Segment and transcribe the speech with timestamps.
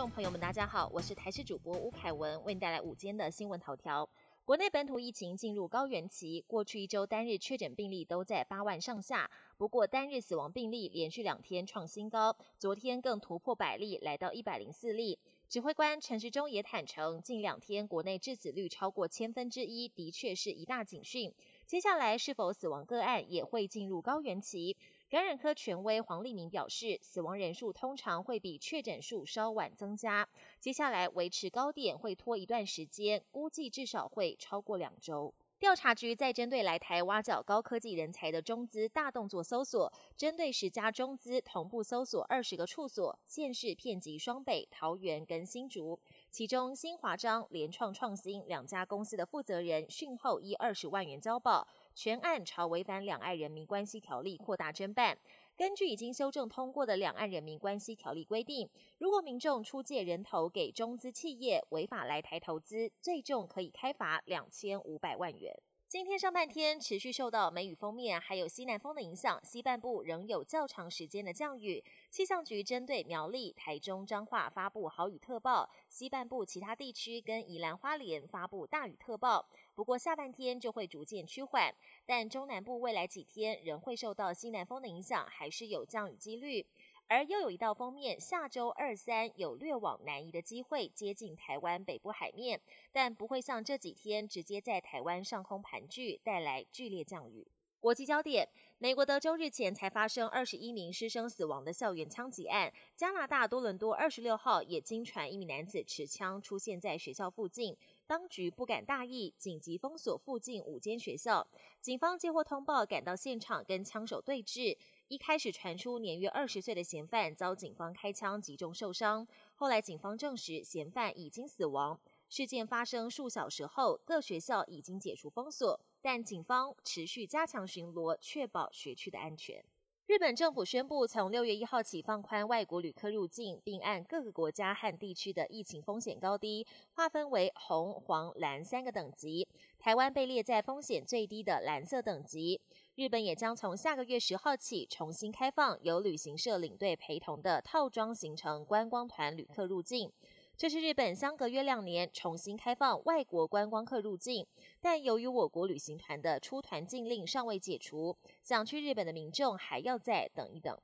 [0.00, 4.08] 众朋友们，大家好，我是台视主播吴凯文，为您带来午间的新闻头条。
[4.46, 15.18] 国内本土疫情进入高原期，过去一周单日确诊病例都在八万上下，不过单日死亡病例连续两天创新高，昨天更突破百例，来到一百零四例。
[15.50, 21.30] 指挥官陈时中也坦诚，近两天国内致死率超过千分之一，的确是一大警讯。
[21.66, 24.74] 接下来是否死亡个案也会进入高原期？
[25.10, 30.28] 感染科权威黄立明表示，死亡人数通常会比确诊数稍晚增加，
[30.60, 35.34] 接下来维持高点会拖一段时间，估计至少会超过两周。
[35.58, 45.98] 调查局在针对来台挖角高科技人才的中资大动作搜索，针对十家中资同步搜索二十个处所，县市遍及双北、桃园跟新竹。
[46.30, 51.66] 其中新华章、联创创新两家公司的负责人讯后以二十万元交保，
[52.02, 55.18] 全案朝违反两岸人民关系条例扩大侦办。
[55.54, 65.54] 根据已经修正通过的两岸人民关系条例规定，如果民众出借人头给中资企业违法来台投资，最重可以开罚两千五百万元。
[65.90, 71.82] 今天上半天持续受到梅雨封面还有西南风的影响，西半部仍有较长时间的降雨。
[72.08, 79.44] 气象局针对苗栗、台中、彰化发布豪雨特报，西半部其他地区跟宜兰花莲发布大雨特报。
[79.74, 81.74] 不过下半天就会逐渐趋缓，
[82.06, 86.64] 但中南部未来几天仍会受到西南风的影响，还是有降雨几率。
[87.10, 92.60] 而又有一道锋面，下周二三有略往南移的机会，接近台湾北部海面，
[92.92, 97.48] 但不会像这几天直接在台湾上空盘踞，带来剧烈降雨。
[97.80, 111.44] 国际焦点：美国德州日前才发生二十一名师生死亡的校园枪击案，加拿大多伦多二十六号也经传一名男子持枪出现在学校附近，当局不敢大意，紧急封锁附近五间学校。
[111.80, 114.76] 警方接获通报，赶到现场跟枪手对峙。
[115.10, 122.00] 一开始传出年约二十岁的嫌犯遭警方开枪击中受伤，后来警方证实嫌犯已经死亡。
[122.28, 129.64] 事件发生数小时后，各学校已经解除封锁，但警方持续加强巡逻，确保学区的安全。
[130.06, 139.46] 日本政府宣布，从六月一号起放宽外国旅客入境，并按各个国家和地区的疫情风险高低划分为红、黄、蓝三个等级。
[139.78, 142.60] 台湾被列在风险最低的蓝色等级。
[143.00, 150.12] 日本也将从下个月十号起重新开放由旅行社领队陪同的套装行程观光团旅客入境。
[150.54, 154.46] 这是日本相隔约两年重新开放外国观光客入境，
[154.82, 160.78] 但由于我国旅行团的出团禁令尚未解除，想去日本的民众还要再等一等。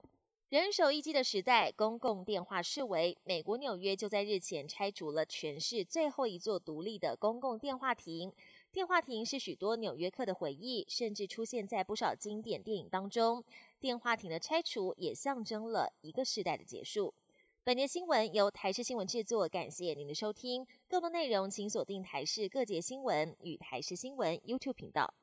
[0.48, 8.32] 人手一机的时代，公共电话视为美国纽约就在日前拆除了全市最后一座独立的公共电话亭。
[8.76, 13.42] 电话亭是许多纽约客的回忆，甚至出现在不少经典电影当中。
[13.80, 17.14] 电话亭的拆除也象征了一个时代的结束。
[17.64, 20.66] 本节新闻由台视新闻制作，感谢您的收听。
[20.90, 25.14] 更多内容请锁定台视各节新闻与台视新闻 YouTube 频道。